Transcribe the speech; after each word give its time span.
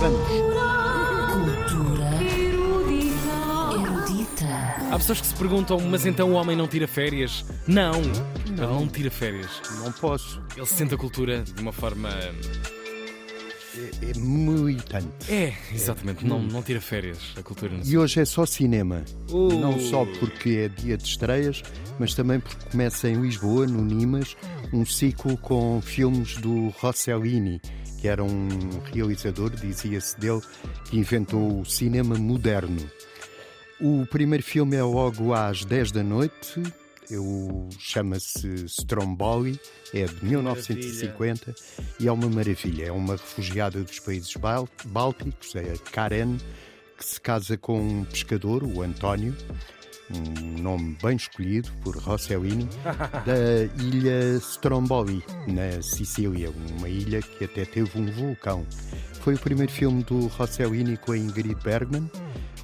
Vamos. 0.00 0.20
Cultura 1.32 2.10
erudita. 3.74 4.46
Há 4.90 4.98
pessoas 4.98 5.20
que 5.20 5.26
se 5.26 5.34
perguntam, 5.34 5.80
mas 5.80 6.04
então 6.04 6.32
o 6.32 6.34
homem 6.34 6.56
não 6.56 6.68
tira 6.68 6.86
férias? 6.86 7.44
Não, 7.66 7.94
ele 7.94 8.56
não 8.56 8.86
tira 8.86 9.10
férias. 9.10 9.50
Não 9.82 9.90
posso. 9.92 10.42
Ele 10.56 10.66
sente 10.66 10.94
a 10.94 10.98
cultura 10.98 11.42
de 11.42 11.60
uma 11.62 11.72
forma. 11.72 12.10
É, 12.10 14.10
é 14.10 14.18
muito. 14.18 14.96
É, 15.28 15.54
exatamente, 15.72 16.26
não, 16.26 16.42
não 16.42 16.62
tira 16.62 16.80
férias. 16.80 17.18
A 17.36 17.42
cultura 17.42 17.72
não 17.72 17.82
E 17.84 17.96
hoje 17.96 18.20
é 18.20 18.24
só 18.24 18.44
cinema. 18.44 19.02
Uh. 19.30 19.52
Não 19.52 19.78
só 19.80 20.04
porque 20.18 20.50
é 20.50 20.68
dia 20.68 20.96
de 20.96 21.04
estreias, 21.04 21.62
mas 21.98 22.14
também 22.14 22.38
porque 22.38 22.68
começa 22.70 23.08
em 23.08 23.20
Lisboa, 23.20 23.66
no 23.66 23.82
Nimas, 23.82 24.36
um 24.72 24.84
ciclo 24.84 25.36
com 25.38 25.80
filmes 25.82 26.36
do 26.36 26.68
Rossellini, 26.80 27.60
que 28.06 28.10
era 28.10 28.22
um 28.22 28.48
realizador, 28.94 29.50
dizia-se 29.50 30.16
dele, 30.20 30.40
que 30.84 30.96
inventou 30.96 31.60
o 31.60 31.64
cinema 31.66 32.14
moderno. 32.16 32.88
O 33.80 34.06
primeiro 34.06 34.44
filme 34.44 34.76
é 34.76 34.82
logo 34.84 35.34
às 35.34 35.64
10 35.64 35.90
da 35.90 36.04
noite, 36.04 36.62
chama-se 37.80 38.64
Stromboli, 38.68 39.58
é 39.92 40.04
de 40.04 40.24
1950 40.24 41.52
e 41.98 42.06
é 42.06 42.12
uma 42.12 42.28
maravilha. 42.28 42.86
É 42.86 42.92
uma 42.92 43.14
refugiada 43.14 43.82
dos 43.82 43.98
países 43.98 44.32
bál- 44.36 44.68
bálticos, 44.84 45.56
é 45.56 45.72
a 45.72 45.90
Karen, 45.90 46.36
que 46.96 47.04
se 47.04 47.20
casa 47.20 47.56
com 47.56 47.80
um 47.80 48.04
pescador, 48.04 48.62
o 48.62 48.82
António, 48.82 49.34
um 50.10 50.62
nome 50.62 50.96
bem 51.02 51.16
escolhido 51.16 51.70
por 51.82 51.96
Rossellini, 51.96 52.68
da 53.24 53.82
ilha 53.82 54.36
Stromboli, 54.38 55.22
na 55.46 55.82
Sicília, 55.82 56.52
uma 56.78 56.88
ilha 56.88 57.20
que 57.22 57.44
até 57.44 57.64
teve 57.64 57.98
um 57.98 58.06
vulcão. 58.10 58.64
Foi 59.20 59.34
o 59.34 59.38
primeiro 59.38 59.72
filme 59.72 60.04
do 60.04 60.26
Rossellini 60.28 60.96
com 60.96 61.12
a 61.12 61.18
Ingrid 61.18 61.56
Bergman, 61.62 62.10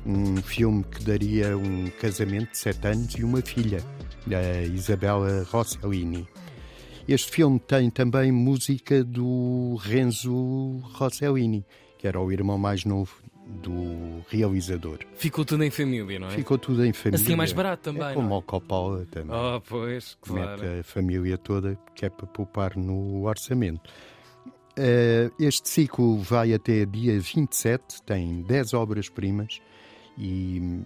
um 0.06 0.37
filme 0.37 0.84
que 0.84 1.05
daria 1.05 1.57
um 1.57 1.87
casamento 2.01 2.52
de 2.52 2.59
sete 2.59 2.87
anos 2.87 3.15
e 3.15 3.24
uma 3.24 3.40
filha, 3.40 3.82
a 4.27 4.62
Isabella 4.62 5.46
Rossellini. 5.51 6.29
Este 7.09 7.30
filme 7.30 7.59
tem 7.59 7.90
também 7.90 8.30
música 8.30 9.02
do 9.02 9.77
Renzo 9.80 10.79
Rossellini, 10.95 11.65
que 11.99 12.06
era 12.06 12.21
o 12.21 12.30
irmão 12.30 12.56
mais 12.59 12.84
novo 12.84 13.21
do 13.63 14.23
realizador. 14.29 14.99
Ficou 15.15 15.45
tudo 15.45 15.63
em 15.65 15.71
família, 15.71 16.19
não 16.19 16.29
é? 16.29 16.31
Ficou 16.31 16.57
tudo 16.59 16.85
em 16.85 16.93
família. 16.93 17.23
Assim 17.23 17.33
é 17.33 17.37
mais 17.37 17.53
barato 17.53 17.83
também, 17.83 18.03
É 18.11 18.15
como 18.15 18.35
é? 18.35 18.37
o 18.39 18.43
Coppola 18.43 19.07
também. 19.11 19.37
Oh, 19.37 19.61
pois, 19.61 20.17
claro. 20.21 20.63
Mete 20.63 20.81
a 20.81 20.83
família 20.85 21.37
toda, 21.39 21.79
que 21.95 22.05
é 22.07 22.09
para 22.11 22.27
poupar 22.27 22.77
no 22.77 23.25
orçamento. 23.27 23.91
Eh, 24.77 25.30
Este 25.39 25.69
ciclo 25.69 26.19
vai 26.19 26.55
até 26.55 26.85
dia 26.87 27.19
27, 27.21 28.03
tem 28.03 28.43
10 28.43 28.73
obras-primas 28.75 29.61
e 30.17 30.80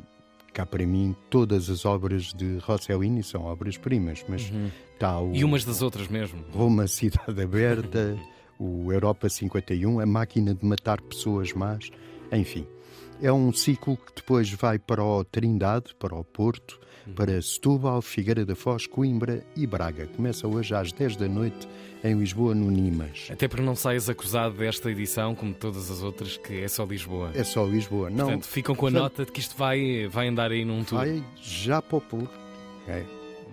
cá 0.52 0.64
para 0.66 0.86
mim 0.86 1.14
todas 1.30 1.68
as 1.70 1.84
obras 1.84 2.32
de 2.32 2.58
Rossellini 2.58 3.22
são 3.22 3.44
obras-primas, 3.44 4.24
mas 4.28 4.50
está 4.94 5.18
o 5.20 5.26
Uhum. 5.26 5.34
E 5.36 5.44
umas 5.44 5.64
das 5.64 5.82
outras 5.82 6.08
mesmo. 6.08 6.42
Roma 6.52 6.86
Cidade 6.88 7.40
Aberta, 7.42 8.16
o 8.58 8.90
Europa 8.92 9.28
51, 9.28 10.00
a 10.00 10.06
máquina 10.06 10.54
de 10.54 10.64
matar 10.64 11.00
pessoas 11.02 11.52
más, 11.52 11.90
enfim. 12.32 12.66
É 13.22 13.32
um 13.32 13.52
ciclo 13.52 13.96
que 13.96 14.12
depois 14.14 14.50
vai 14.52 14.78
para 14.78 15.02
o 15.02 15.24
Trindade, 15.24 15.94
para 15.98 16.14
o 16.14 16.22
Porto, 16.22 16.78
para 17.14 17.40
Setúbal, 17.40 18.02
Figueira 18.02 18.44
da 18.44 18.54
Foz, 18.54 18.86
Coimbra 18.86 19.42
e 19.56 19.66
Braga. 19.66 20.06
Começa 20.08 20.46
hoje 20.46 20.74
às 20.74 20.92
10 20.92 21.16
da 21.16 21.26
noite 21.28 21.66
em 22.04 22.14
Lisboa, 22.18 22.54
no 22.54 22.70
Nimas. 22.70 23.28
Até 23.30 23.48
para 23.48 23.62
não 23.62 23.74
saias 23.74 24.10
acusado 24.10 24.56
desta 24.56 24.90
edição, 24.90 25.34
como 25.34 25.54
todas 25.54 25.90
as 25.90 26.02
outras, 26.02 26.36
que 26.36 26.60
é 26.60 26.68
só 26.68 26.84
Lisboa. 26.84 27.30
É 27.34 27.42
só 27.42 27.64
Lisboa. 27.64 28.10
Não, 28.10 28.26
Portanto, 28.26 28.44
ficam 28.46 28.74
com 28.74 28.86
a 28.86 28.90
Portanto, 28.90 29.02
nota 29.02 29.24
de 29.24 29.32
que 29.32 29.40
isto 29.40 29.56
vai, 29.56 30.06
vai 30.08 30.28
andar 30.28 30.50
aí 30.50 30.64
num 30.64 30.84
tour. 30.84 30.98
vai 30.98 31.24
já 31.40 31.80
para 31.80 31.96
o 31.96 32.00
Porto. 32.00 32.30
É. 32.86 33.02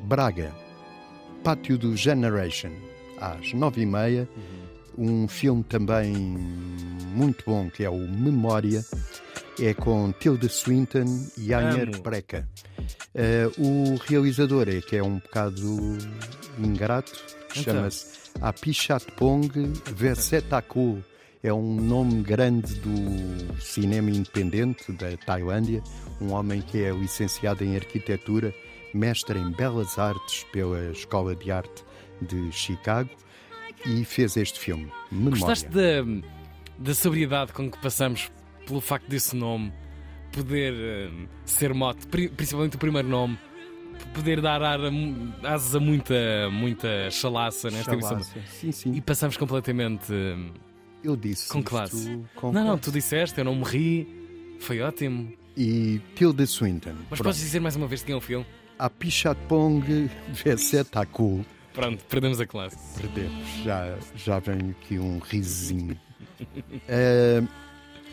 Braga, 0.03 0.53
Pátio 1.44 1.78
do 1.78 1.95
Generation, 1.95 2.72
às 3.19 3.53
9h30. 3.53 4.28
Um 4.97 5.27
filme 5.27 5.63
também 5.63 6.13
muito 6.15 7.43
bom 7.45 7.69
que 7.69 7.83
é 7.83 7.89
o 7.89 7.97
Memória. 7.97 8.83
É 9.59 9.73
com 9.73 10.11
Tilda 10.13 10.49
Swinton 10.49 11.05
e 11.37 11.53
Anher 11.53 11.89
Amo. 11.89 12.01
Breca. 12.01 12.47
Eh, 13.13 13.47
o 13.57 13.95
realizador 14.07 14.67
é 14.67 14.81
que 14.81 14.95
é 14.95 15.03
um 15.03 15.19
bocado 15.19 15.97
ingrato, 16.57 17.11
Então. 17.51 17.63
chama-se 17.63 18.31
Apichatpong 18.41 19.49
Vesetako. 19.95 21.03
É 21.43 21.53
um 21.53 21.75
nome 21.75 22.23
grande 22.23 22.73
do 22.75 23.61
cinema 23.61 24.09
independente 24.09 24.91
da 24.93 25.15
Tailândia, 25.17 25.83
um 26.21 26.31
homem 26.31 26.61
que 26.61 26.81
é 26.81 26.91
licenciado 26.91 27.63
em 27.63 27.75
arquitetura, 27.75 28.53
mestre 28.93 29.37
em 29.37 29.51
belas 29.51 29.99
artes 29.99 30.45
pela 30.53 30.89
Escola 30.91 31.35
de 31.35 31.51
Arte 31.51 31.83
de 32.21 32.51
Chicago 32.51 33.09
e 33.85 34.03
fez 34.05 34.38
este 34.38 34.59
filme, 34.59 34.91
Memória. 35.11 35.31
Gostaste 35.39 35.69
da, 35.69 36.03
da 36.77 36.94
sobriedade 36.95 37.51
com 37.53 37.69
que 37.69 37.77
passamos 37.79 38.31
pelo 38.66 38.79
facto 38.81 39.07
desse 39.07 39.35
nome 39.35 39.71
poder 40.31 40.73
eh, 40.73 41.09
ser 41.45 41.73
mote, 41.73 42.07
pri- 42.07 42.29
principalmente 42.29 42.75
o 42.75 42.79
primeiro 42.79 43.07
nome, 43.07 43.38
poder 44.13 44.41
dar 44.41 44.61
ar 44.63 44.79
a 44.79 44.89
asas 45.53 45.75
a 45.75 45.79
muita, 45.79 46.16
muita 46.51 47.09
chalaça 47.11 47.69
nesta 47.69 47.93
emissão. 47.93 48.11
Chalaça. 48.19 48.39
Sim, 48.59 48.72
sim. 48.72 48.93
E 48.93 49.01
passamos 49.01 49.38
completamente 49.38 50.11
eh, 50.11 50.38
Eu 51.03 51.16
disse 51.16 51.49
com 51.49 51.61
classe. 51.61 52.19
com 52.35 52.51
não, 52.51 52.63
não, 52.66 52.77
tu 52.77 52.91
disseste, 52.91 53.38
eu 53.38 53.45
não 53.45 53.55
me 53.55 53.63
ri, 53.63 54.57
foi 54.59 54.81
ótimo. 54.81 55.31
E 55.55 56.01
Tilda 56.16 56.45
Swinton. 56.47 56.93
Mas 56.93 57.09
Pronto. 57.09 57.23
podes 57.25 57.39
dizer 57.39 57.59
mais 57.59 57.75
uma 57.75 57.85
vez 57.85 58.01
quem 58.01 58.13
é 58.13 58.17
o 58.17 58.22
filme? 58.22 58.45
Apichatpong 58.79 60.09
Vesetako. 60.33 61.45
Pronto, 61.73 62.03
perdemos 62.06 62.39
a 62.39 62.45
classe. 62.45 62.78
Perdemos. 63.00 63.47
Já, 63.63 63.97
já 64.16 64.39
vem 64.39 64.72
aqui 64.72 65.00
um 65.00 65.19
risinho. 65.19 66.00
Eh, 66.89 67.41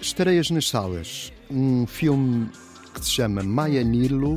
estreias 0.01 0.51
nas 0.51 0.69
salas. 0.69 1.33
Um 1.51 1.87
filme 1.87 2.49
que 2.95 3.05
se 3.05 3.11
chama 3.13 3.43
Maya 3.43 3.83
Nilo, 3.83 4.35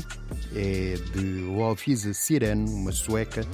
é 0.56 0.96
de 1.14 1.42
Lovisa 1.42 2.14
Sirene, 2.14 2.70
uma 2.70 2.92
sueca, 2.92 3.46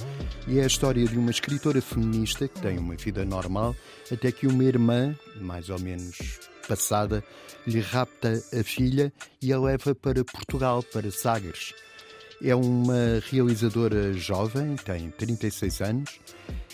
e 0.48 0.60
é 0.60 0.64
a 0.64 0.68
história 0.68 1.06
de 1.06 1.18
uma 1.18 1.32
escritora 1.32 1.82
feminista 1.82 2.48
que 2.48 2.60
tem 2.62 2.78
uma 2.78 2.96
vida 2.96 3.26
normal, 3.26 3.76
até 4.12 4.32
que 4.32 4.48
uma 4.48 4.64
irmã, 4.64 5.16
mais 5.42 5.70
ou 5.70 5.80
menos 5.80 6.40
passada, 6.68 7.24
lhe 7.66 7.80
rapta 7.80 8.42
a 8.58 8.64
filha 8.64 9.12
e 9.42 9.52
a 9.52 9.60
leva 9.60 9.96
para 9.96 10.24
Portugal, 10.24 10.84
para 10.84 11.10
Sagres. 11.12 11.74
É 12.42 12.56
uma 12.56 13.22
realizadora 13.30 14.14
jovem, 14.14 14.76
tem 14.78 15.10
36 15.12 15.82
anos, 15.82 16.20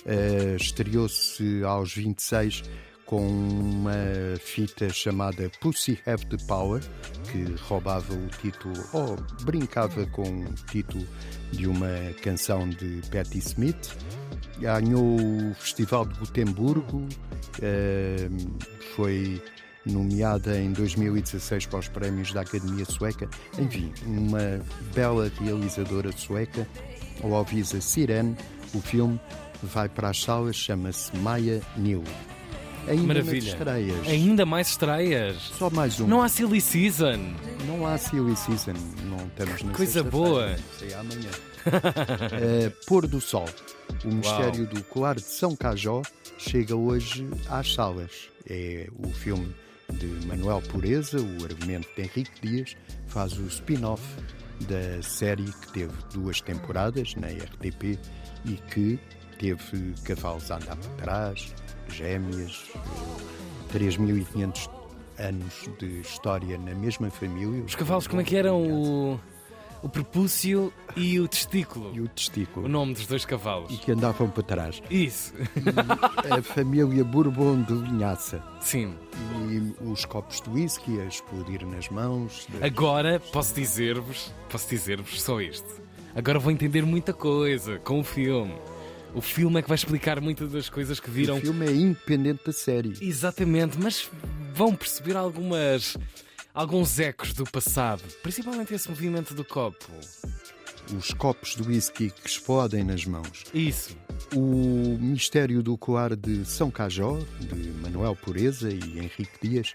eh, 0.06 0.56
estreou-se 0.60 1.64
aos 1.64 1.94
26 1.94 2.64
com 3.06 3.28
uma 3.28 3.94
fita 4.40 4.90
chamada 4.90 5.50
Pussy 5.62 6.00
Have 6.06 6.26
the 6.28 6.38
Power, 6.48 6.82
que 7.32 7.44
roubava 7.64 8.14
o 8.14 8.28
título, 8.42 8.76
ou 8.94 9.16
brincava 9.44 10.06
com 10.08 10.24
o 10.24 10.54
título 10.72 11.06
de 11.52 11.68
uma 11.68 12.14
canção 12.22 12.68
de 12.70 13.02
Patti 13.12 13.40
Smith. 13.40 13.96
Ganhou 14.60 15.18
o 15.18 15.54
Festival 15.56 16.06
de 16.06 16.20
Gotemburgo, 16.20 17.08
eh, 17.62 18.30
foi 18.96 19.42
nomeada 19.86 20.60
em 20.60 20.72
2016 20.74 21.68
para 21.68 21.80
os 21.80 21.88
prémios 21.88 22.32
da 22.34 22.42
Academia 22.42 22.86
Sueca. 22.86 23.30
Enfim, 23.58 23.92
uma 24.06 24.60
bela 24.94 25.32
realizadora 25.40 26.12
sueca, 26.12 26.68
Lovisa 27.24 27.80
Sirene. 27.80 28.36
O 28.74 28.82
filme 28.82 29.20
vai 29.64 29.88
para 29.88 30.10
as 30.10 30.22
salas, 30.22 30.56
chama-se 30.56 31.16
Maya 31.18 31.62
Nilo. 31.78 32.04
Ainda 32.88 33.08
Maravilha. 33.08 33.50
estreias. 33.50 34.08
Ainda 34.08 34.46
mais 34.46 34.68
estreias. 34.70 35.38
Só 35.58 35.70
mais 35.70 36.00
um. 36.00 36.08
Não 36.08 36.22
há 36.22 36.30
silly 36.30 36.62
season. 36.62 37.34
Não 37.66 37.86
há 37.88 37.98
silly 37.98 38.36
season, 38.36 38.74
não 39.06 39.26
estamos 39.26 39.64
na 39.64 39.72
Coisa 39.74 40.04
boa. 40.04 40.56
Sei 40.78 40.94
amanhã. 40.94 41.30
Eh, 42.34 42.72
Pôr 42.86 43.08
do 43.08 43.20
Sol. 43.20 43.50
O 44.04 44.08
mistério 44.08 44.68
do 44.68 44.84
colar 44.84 45.16
de 45.16 45.24
São 45.24 45.56
Cajó 45.56 46.04
chega 46.38 46.76
hoje 46.76 47.28
às 47.50 47.74
salas. 47.74 48.30
É 48.48 48.88
o 49.00 49.10
filme 49.10 49.56
de 50.00 50.28
Manuel 50.28 50.62
Pureza, 50.62 51.18
o 51.20 51.44
argumento 51.44 51.88
de 51.96 52.02
Henrique 52.02 52.32
Dias, 52.42 52.78
faz 53.08 53.38
o 53.38 53.46
spin-off 53.48 54.04
da 54.62 55.02
série 55.02 55.46
que 55.46 55.74
teve 55.74 55.94
duas 56.14 56.42
temporadas 56.42 57.14
na 57.16 57.28
RTP 57.28 58.00
e 58.46 58.54
que 58.72 59.00
teve 59.40 59.94
cavalos 60.04 60.50
a 60.52 60.56
andar 60.56 60.78
para 60.78 60.96
trás, 60.98 61.54
gêmeas, 61.90 62.72
eh, 63.74 63.78
3.500 63.78 64.70
anos 65.20 65.70
de 65.80 66.02
história 66.02 66.58
na 66.58 66.74
mesma 66.74 67.10
família. 67.10 67.64
Os 67.64 67.76
cavalos, 67.76 68.08
como 68.08 68.22
é 68.22 68.24
que 68.24 68.36
eram? 68.36 68.62
O, 68.62 69.20
o 69.86 69.90
prepúcio 69.90 70.74
e 70.96 71.20
o 71.20 71.28
testículo. 71.28 71.92
e 71.94 72.02
o 72.02 72.08
testículo. 72.08 72.66
O 72.66 72.70
nome 72.70 72.94
dos 72.96 73.06
dois 73.06 73.24
cavalos. 73.24 73.72
E 73.72 73.78
que 73.78 73.92
andavam 73.92 74.28
para 74.28 74.42
trás. 74.42 74.82
Isso. 74.90 75.32
A 76.32 76.42
família 76.42 77.04
Bourbon 77.04 77.62
de 77.62 77.74
linhaça. 77.74 78.42
Sim. 78.60 78.96
E 79.52 79.84
os 79.84 80.04
copos 80.04 80.42
de 80.42 80.50
whisky 80.50 81.00
a 81.00 81.06
explodir 81.06 81.66
nas 81.68 81.88
mãos. 81.90 82.48
de- 82.50 82.66
Agora 82.66 83.20
posso 83.32 83.54
dizer-vos, 83.54 84.34
posso 84.50 84.68
dizer-vos 84.68 85.22
só 85.22 85.40
isto. 85.40 85.68
Agora 86.16 86.40
vou 86.40 86.52
entender 86.52 86.82
muita 86.84 87.14
coisa 87.14 87.78
com 87.80 88.00
o 88.00 88.04
filme. 88.04 88.56
O 89.14 89.22
filme 89.22 89.60
é 89.60 89.62
que 89.62 89.68
vai 89.70 89.76
explicar 89.76 90.20
muitas 90.20 90.52
das 90.52 90.68
coisas 90.68 91.00
que 91.00 91.10
viram. 91.12 91.38
O 91.38 91.42
filme 91.42 91.68
é 91.68 91.72
independente 91.72 92.42
da 92.46 92.52
série. 92.52 92.94
Exatamente, 93.02 93.78
mas 93.80 94.10
vão 94.54 94.76
perceber 94.76 95.16
algumas 95.16 95.96
alguns 96.56 96.98
ecos 97.00 97.34
do 97.34 97.44
passado, 97.44 98.02
principalmente 98.24 98.74
esse 98.74 98.90
movimento 98.90 99.34
do 99.36 99.44
copo. 99.44 99.86
Os 100.98 101.14
copos 101.14 101.56
de 101.56 101.64
whisky 101.64 102.10
que 102.10 102.28
explodem 102.28 102.84
nas 102.84 103.06
mãos. 103.06 103.44
Isso. 103.54 103.98
O 104.34 104.98
Mistério 105.00 105.62
do 105.62 105.78
Coar 105.78 106.16
de 106.16 106.46
São 106.46 106.72
Cajó, 106.72 107.20
de 107.40 107.72
Manuel 107.82 108.16
Pureza 108.16 108.70
e 108.70 109.00
Henrique 109.00 109.38
Dias, 109.42 109.74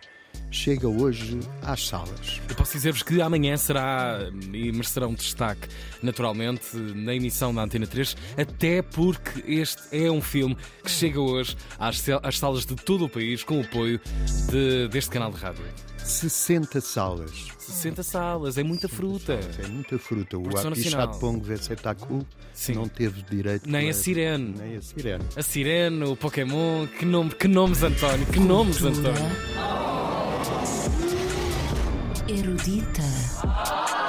chega 0.51 0.89
hoje 0.89 1.39
às 1.63 1.87
salas. 1.87 2.41
Eu 2.49 2.55
posso 2.57 2.73
dizer-vos 2.73 3.03
que 3.03 3.21
amanhã 3.23 3.57
será 3.57 4.19
e 4.53 4.73
merecerá 4.73 5.07
um 5.07 5.15
destaque, 5.15 5.69
naturalmente, 6.03 6.77
na 6.77 7.15
emissão 7.15 7.55
da 7.55 7.63
Antena 7.63 7.87
3, 7.87 8.17
até 8.37 8.83
porque 8.83 9.43
este 9.47 9.83
é 9.93 10.11
um 10.11 10.21
filme 10.21 10.57
que 10.83 10.91
chega 10.91 11.21
hoje 11.21 11.57
às, 11.79 12.03
às 12.23 12.39
salas 12.39 12.67
de 12.67 12.75
todo 12.75 13.05
o 13.05 13.09
país 13.09 13.43
com 13.45 13.59
o 13.59 13.61
apoio 13.63 14.01
de- 14.51 14.89
deste 14.89 15.11
canal 15.11 15.31
de 15.31 15.39
rádio. 15.39 15.65
60 15.99 16.81
salas. 16.81 17.31
60 17.59 18.03
salas, 18.03 18.59
é 18.59 18.63
muita 18.65 18.89
fruta. 18.89 19.39
É 19.63 19.67
muita 19.69 19.97
fruta. 19.99 20.37
O 20.39 20.43
Produção 20.43 20.73
Apichat 20.73 20.97
nacional. 20.97 21.21
Pong 21.21 21.41
Vecetacu 21.47 22.27
Sim. 22.53 22.73
não 22.73 22.89
teve 22.89 23.23
direito 23.23 23.71
Nem 23.71 23.89
a 23.91 23.95
Sirene. 23.95 24.55
Nem 24.59 24.77
a 24.77 24.83
Sirene. 24.83 25.25
A 25.37 25.43
Sirene, 25.43 26.05
o 26.05 26.17
Pokémon, 26.17 26.87
que, 26.89 27.05
nome, 27.05 27.31
que 27.35 27.47
nomes, 27.47 27.83
António, 27.85 28.27
que 28.27 28.41
nomes, 28.41 28.83
António 28.83 29.80
erudita. 32.31 34.00